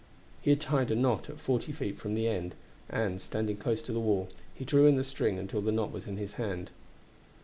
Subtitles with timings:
[0.41, 2.55] He had tied a knot at forty feet from the end,
[2.89, 6.07] and, standing close to the wall, he drew in the string until the knot was
[6.07, 6.71] in his hand.